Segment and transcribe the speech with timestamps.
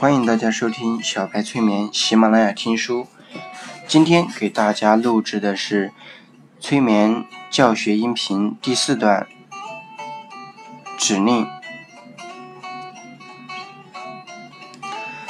[0.00, 3.06] 欢迎大家收听小白催眠喜马拉雅听书。
[3.86, 5.92] 今天给大家录制的是
[6.58, 9.26] 催眠教学音频第四段
[10.96, 11.46] 指令。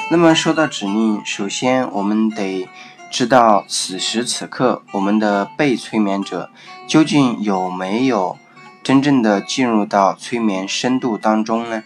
[0.08, 2.68] 那么说到指令，首先我们得
[3.10, 6.48] 知道此时此刻我们的被催眠者
[6.86, 8.38] 究竟有没有
[8.84, 11.82] 真正的进入到催眠深度当中呢？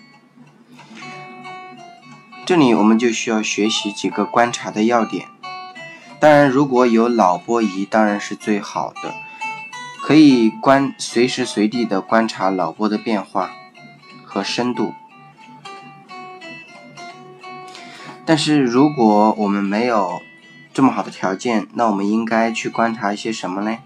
[2.46, 5.28] 这里我们就需要学习几个观察的要点。
[6.20, 9.14] 当然，如果有脑波仪，当然是最好的，
[10.02, 13.50] 可以观随时随地的观察脑波的变化
[14.26, 14.92] 和深度。
[18.26, 20.20] 但是，如果我们没有
[20.74, 23.78] 这么好的条件，那我们应该去观察一些什么呢？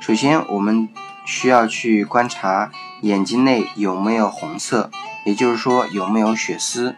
[0.00, 0.88] 首先，我们
[1.26, 2.70] 需要去观察
[3.02, 4.90] 眼睛内有没有红色。
[5.24, 6.96] 也就是说，有没有血丝？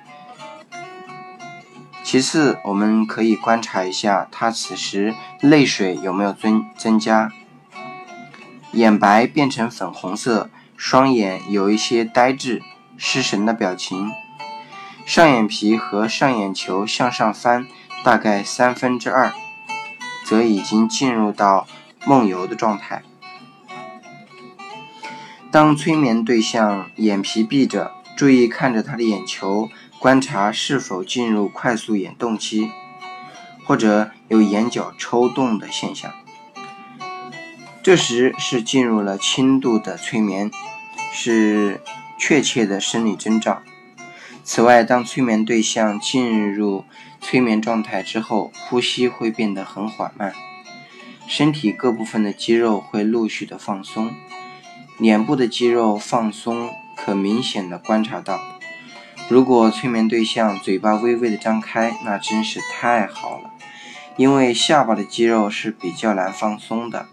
[2.02, 7.32] 其次，我们可以观察一下他此时泪水有没有增增加，
[8.72, 12.62] 眼白变成粉红色，双眼有一些呆滞、
[12.98, 14.10] 失神的表情，
[15.06, 17.66] 上眼皮和上眼球向上翻
[18.04, 19.32] 大概三分之二，
[20.24, 21.66] 则已经进入到
[22.06, 23.02] 梦游的状态。
[25.50, 27.92] 当催眠对象眼皮闭着。
[28.16, 32.70] 注意看着他的眼球，观察是否进入快速眼动期，
[33.66, 36.12] 或者有眼角抽动的现象。
[37.82, 40.50] 这时是进入了轻度的催眠，
[41.12, 41.82] 是
[42.16, 43.62] 确切的生理征兆。
[44.42, 46.84] 此外，当催眠对象进入
[47.20, 50.32] 催眠状态之后，呼吸会变得很缓慢，
[51.26, 54.12] 身体各部分的肌肉会陆续的放松，
[54.98, 56.70] 脸部的肌肉放松。
[56.96, 58.40] 可明显的观察到，
[59.28, 63.50] 如果催眠对象嘴巴微微的张开，那真是太好了，
[64.16, 67.06] 因为下巴的肌肉是比较难放松的。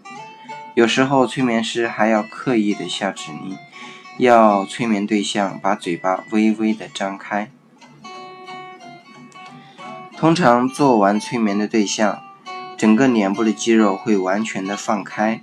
[0.74, 3.56] 有时候催眠师还要刻意的下指令，
[4.18, 7.50] 要催眠对象把嘴巴微微的张开。
[10.16, 12.22] 通常做完催眠的对象，
[12.78, 15.40] 整个脸部的肌肉会完全的放开，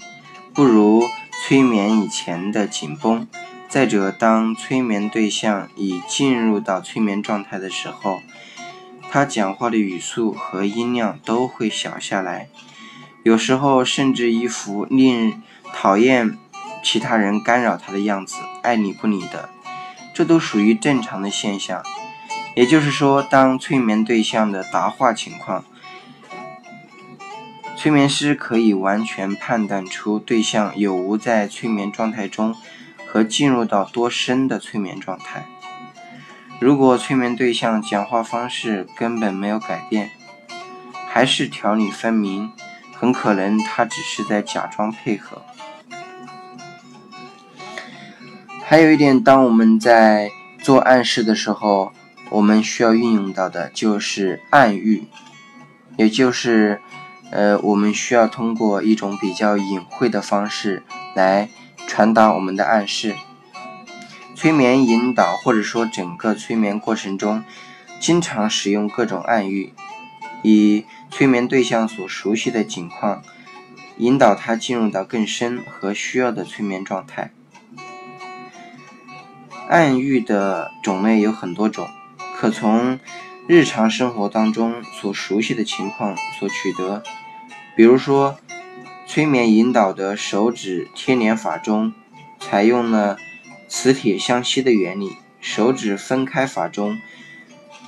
[0.54, 1.08] 不如
[1.44, 3.28] 催眠以前的紧绷。
[3.70, 8.20] 再者，当催眠对象已进入到催眠状态的时候，
[9.12, 12.50] 他讲话的语速和音量都会小下来，
[13.22, 16.36] 有时候甚至一副令讨厌
[16.84, 19.50] 其他人干扰他的样子，爱理不理的，
[20.16, 21.84] 这都属于正常的现象。
[22.56, 25.64] 也就是说，当催眠对象的答话情况，
[27.78, 32.56] 催眠师可以完全判断出对象有无在催眠状态中。
[33.12, 35.48] 和进入到多深的催眠状态。
[36.60, 40.12] 如果催眠对象讲话方式根本没有改变，
[41.08, 42.52] 还是条理分明，
[42.94, 45.42] 很可能他只是在假装配合。
[48.64, 50.30] 还有一点，当我们在
[50.62, 51.92] 做暗示的时候，
[52.30, 55.08] 我们需要运用到的就是暗喻，
[55.98, 56.80] 也就是，
[57.32, 60.84] 呃，我们需要通过一种比较隐晦的方式
[61.16, 61.50] 来。
[61.90, 63.16] 传达我们的暗示，
[64.36, 67.44] 催眠引导或者说整个催眠过程中，
[68.00, 69.74] 经常使用各种暗喻，
[70.44, 73.24] 以催眠对象所熟悉的情况，
[73.98, 77.32] 引导他进入到更深和需要的催眠状态。
[79.68, 81.90] 暗喻的种类有很多种，
[82.38, 83.00] 可从
[83.48, 87.04] 日常生活当中所熟悉的情况所取得，
[87.76, 88.38] 比如说。
[89.12, 91.96] 催眠引导的手指贴连法中，
[92.40, 93.18] 采用了
[93.68, 96.96] 磁铁相吸的原理；手指分开法中，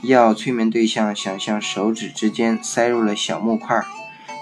[0.02, 3.82] 要催眠对象想象手指之间塞入了小木块；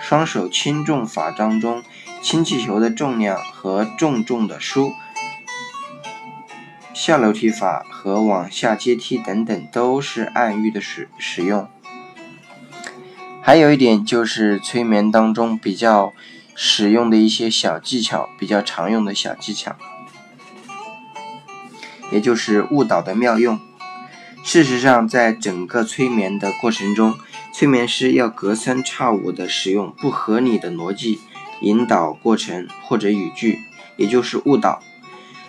[0.02, 1.84] 双手轻重法当中，
[2.22, 4.94] 氢气球的重量和重重的书；
[6.94, 11.68] 下楼梯法和往下阶梯等等，都是暗喻的使使用。
[13.42, 16.14] 还有一点就是催眠当中比较。
[16.62, 19.78] 使用的一些小技巧，比较常用的小技巧，
[22.12, 23.58] 也就是误导的妙用。
[24.44, 27.18] 事实上，在整个催眠的过程中，
[27.54, 31.22] 催眠师要隔三差五的使用不合理的逻辑
[31.62, 33.60] 引导过程或者语句，
[33.96, 34.84] 也就是误导。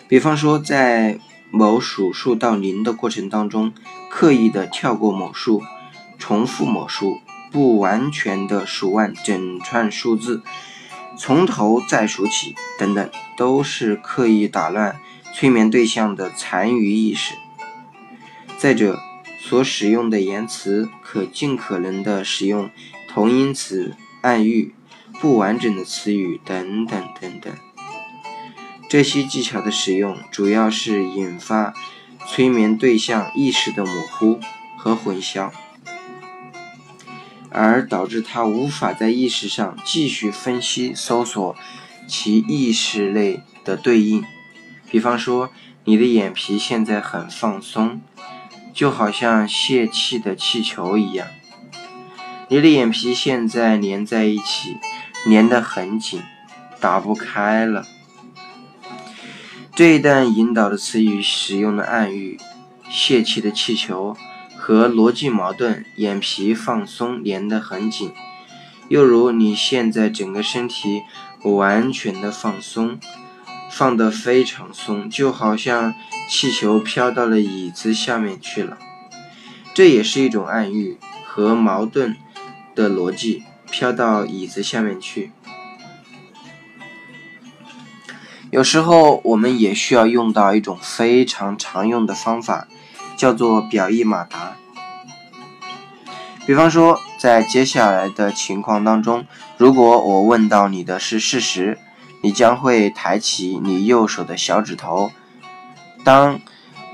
[0.06, 1.18] 比方说，在
[1.50, 3.72] 某数数到零的过程当中，
[4.08, 5.64] 刻意的跳过某数，
[6.20, 7.18] 重复某数，
[7.50, 10.44] 不完全的数完整串数字。
[11.22, 14.98] 从头再数起，等等，都是刻意打乱
[15.34, 17.34] 催眠对象的残余意识。
[18.56, 18.98] 再者，
[19.38, 22.70] 所使用的言辞可尽可能的使用
[23.06, 24.74] 同音词、暗喻、
[25.20, 27.52] 不完整的词语等等等等。
[28.88, 31.74] 这些技巧的使用，主要是引发
[32.26, 34.40] 催眠对象意识的模糊
[34.78, 35.50] 和混淆，
[37.50, 41.56] 而导致他无法在意识上继续分析、搜索
[42.06, 44.24] 其意识类的对应。
[44.90, 45.50] 比方说，
[45.84, 48.00] 你的眼皮现在很放松。
[48.72, 51.26] 就好像泄气的气球一样，
[52.48, 54.78] 你的眼皮现在粘在一起，
[55.28, 56.22] 粘得很紧，
[56.78, 57.84] 打不开了。
[59.74, 62.38] 这一段引导的词语使用的暗喻
[62.88, 64.16] “泄气的气球”
[64.70, 68.12] 和逻辑矛盾“眼皮放松，连得很紧”，
[68.86, 71.02] 又如你现在整个身体
[71.42, 73.00] 完全的放松。
[73.68, 75.92] 放得非常松，就好像
[76.28, 78.78] 气球飘到了椅子下面去了。
[79.74, 82.16] 这也是一种暗喻和矛盾
[82.76, 83.42] 的逻辑，
[83.72, 85.32] 飘到椅子下面去。
[88.52, 92.68] 有时候我们也需要用到一种非常常用的方法，
[93.16, 94.49] 叫做表意马达。
[96.50, 99.24] 比方说，在接下来的情况当中，
[99.56, 101.78] 如果我问到你的是事实。
[102.22, 105.12] 你将会抬起你右手的小指头。
[106.02, 106.40] 当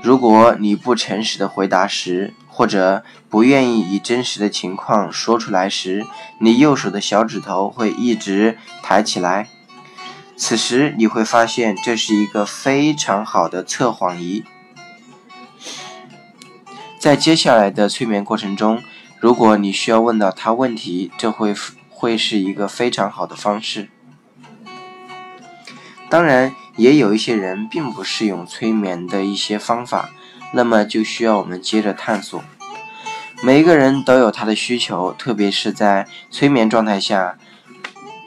[0.03, 6.05] 如果你不诚实的回答时，或者不愿意以真实的情况说出来时，
[6.39, 9.49] 你右手的小指头会一直抬起来。
[10.35, 14.43] 此时你会发现这是一个非常好的测谎仪。
[16.99, 18.81] 在接下来的催眠过程中，
[19.19, 21.53] 如果你需要问到他问题，这会
[21.89, 23.89] 会是一个非常好的方式。
[26.09, 30.11] 当然，也有一些人并不适用催眠的一些方法，
[30.53, 32.41] 那么就需要我们接着探索。
[33.43, 37.37] 每一个人都有他的需求，特别是在催眠状态下，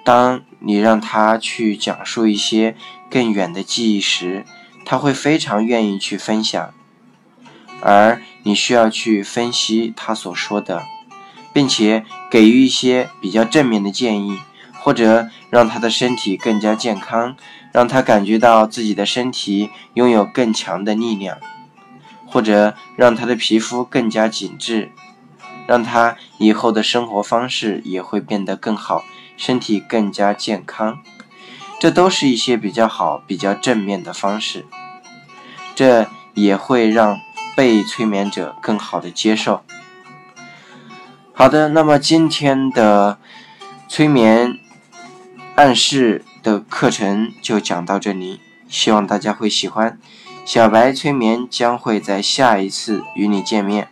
[0.05, 2.77] 当你让他去讲述一些
[3.11, 4.45] 更远的记忆时，
[4.85, 6.75] 他会非常愿意去分享，
[7.81, 10.83] 而你需要去分析他所说的，
[11.53, 14.39] 并且给予一些比较正面的建议。
[14.83, 17.37] 或者让他的身体更加健康，
[17.71, 21.37] 让他感觉到自己的身体拥有更强的力量，
[22.27, 24.91] 或者让他的皮肤更加紧致，
[25.67, 29.05] 让他以后的生活方式也会变得更好，
[29.37, 31.01] 身体更加健康。
[31.79, 34.65] 这都是一些比较好、比较正面的方式，
[35.75, 37.21] 这也会让
[37.57, 39.63] 被催眠者更好的接受。
[41.33, 43.19] 好的，那么今天的
[43.89, 44.59] 催眠。
[45.57, 49.99] 暗示的课程就讲到这里，希望大家会喜欢。
[50.47, 53.91] 小白催眠将会在下一次与你见面，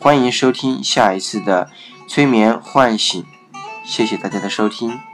[0.00, 1.68] 欢迎收听下一次的
[2.06, 3.24] 催眠唤醒。
[3.84, 5.13] 谢谢大家的收听。